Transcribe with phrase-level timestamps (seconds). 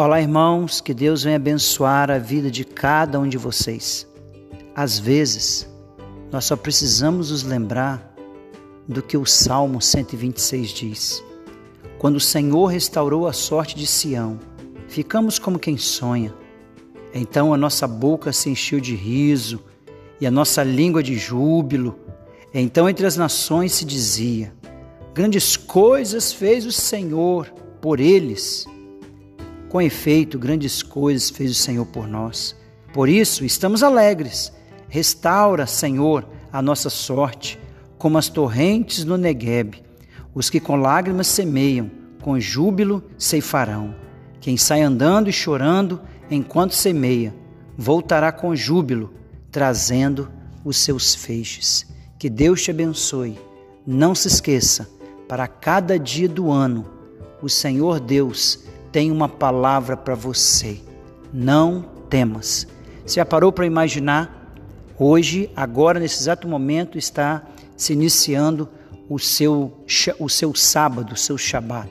[0.00, 4.06] Olá, irmãos, que Deus venha abençoar a vida de cada um de vocês.
[4.72, 5.68] Às vezes,
[6.30, 8.14] nós só precisamos nos lembrar
[8.86, 11.24] do que o Salmo 126 diz.
[11.98, 14.38] Quando o Senhor restaurou a sorte de Sião,
[14.86, 16.32] ficamos como quem sonha.
[17.12, 19.58] Então a nossa boca se encheu de riso
[20.20, 21.98] e a nossa língua de júbilo.
[22.54, 24.54] Então entre as nações se dizia:
[25.12, 28.64] Grandes coisas fez o Senhor por eles
[29.68, 32.56] com efeito, grandes coisas fez o Senhor por nós.
[32.92, 34.52] Por isso, estamos alegres.
[34.88, 37.58] Restaura, Senhor, a nossa sorte,
[37.98, 39.82] como as torrentes no Negueb.
[40.34, 41.90] Os que com lágrimas semeiam,
[42.22, 43.94] com júbilo ceifarão.
[44.40, 47.34] Quem sai andando e chorando enquanto semeia,
[47.76, 49.12] voltará com júbilo,
[49.50, 50.30] trazendo
[50.64, 51.86] os seus feixes.
[52.18, 53.38] Que Deus te abençoe.
[53.86, 54.88] Não se esqueça,
[55.28, 56.86] para cada dia do ano,
[57.42, 60.80] o Senhor Deus tem uma palavra para você.
[61.32, 62.66] Não temas.
[63.04, 64.54] Você já parou para imaginar?
[64.98, 67.42] Hoje, agora, nesse exato momento, está
[67.76, 68.68] se iniciando
[69.08, 69.72] o seu,
[70.18, 71.88] o seu sábado, o seu Shabat.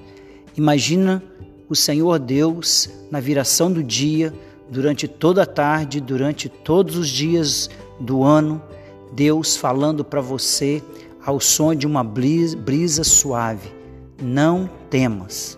[0.56, 1.24] Imagina
[1.70, 4.34] o Senhor Deus na viração do dia,
[4.70, 8.62] durante toda a tarde, durante todos os dias do ano,
[9.14, 10.84] Deus falando para você
[11.26, 13.70] ao som de uma brisa suave:
[14.22, 15.58] Não temas,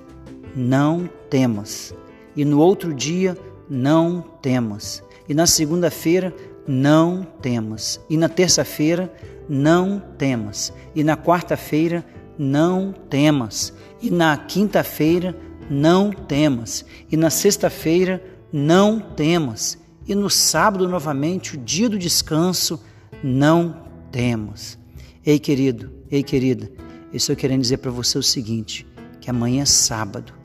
[0.56, 1.94] não temas.
[2.36, 3.38] E no outro dia,
[3.70, 5.04] não temas.
[5.28, 6.34] E na segunda-feira,
[6.68, 8.00] não temas.
[8.10, 9.14] E na terça-feira,
[9.48, 10.74] não temas.
[10.96, 12.06] E na quarta-feira,
[12.38, 13.74] não temas.
[14.02, 15.36] E na quinta-feira,
[15.70, 16.86] não temas.
[17.12, 19.78] E na sexta-feira, não temas.
[20.08, 22.82] E no sábado, novamente, o dia do descanso,
[23.24, 24.78] não temas.
[25.26, 26.72] Ei, querido, ei, querida,
[27.12, 28.88] eu estou querendo dizer para você o seguinte:
[29.20, 30.39] que amanhã é sábado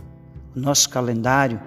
[0.60, 1.60] nosso calendário,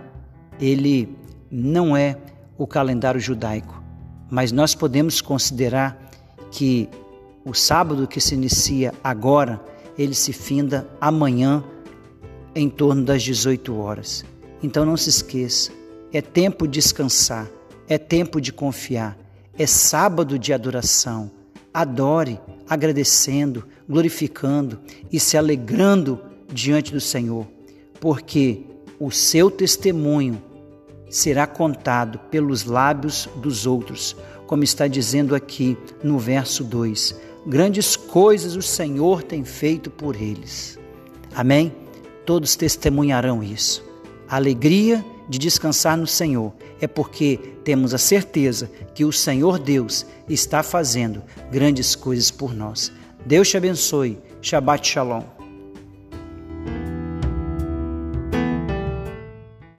[0.60, 1.16] ele
[1.52, 2.18] não é
[2.58, 3.82] o calendário judaico,
[4.30, 6.10] mas nós podemos considerar
[6.52, 6.90] que
[7.46, 9.62] o sábado que se inicia agora,
[9.98, 11.64] ele se finda amanhã
[12.54, 14.26] em torno das 18 horas.
[14.62, 15.72] Então não se esqueça,
[16.12, 17.48] é tempo de descansar,
[17.88, 19.18] é tempo de confiar,
[19.58, 21.32] é sábado de adoração.
[21.74, 24.80] Adore, agradecendo, glorificando
[25.12, 26.20] e se alegrando
[26.52, 27.48] diante do Senhor,
[28.00, 28.66] porque
[29.00, 30.42] o seu testemunho
[31.10, 34.16] será contado pelos lábios dos outros,
[34.46, 37.16] como está dizendo aqui no verso 2.
[37.46, 40.78] Grandes coisas o Senhor tem feito por eles.
[41.34, 41.74] Amém?
[42.26, 43.84] Todos testemunharão isso.
[44.28, 50.06] A alegria de descansar no Senhor é porque temos a certeza que o Senhor Deus
[50.28, 52.92] está fazendo grandes coisas por nós.
[53.26, 54.18] Deus te abençoe.
[54.42, 55.37] Shabbat Shalom.